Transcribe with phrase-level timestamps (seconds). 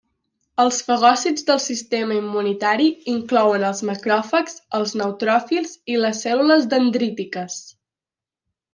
[0.61, 7.65] Els fagòcits del sistema immunitari inclouen els macròfags, els neutròfils i les cèl·lules dendrítiques.